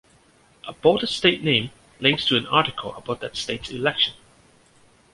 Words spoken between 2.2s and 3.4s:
to an article about that